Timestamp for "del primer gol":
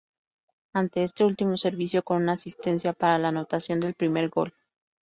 3.79-4.51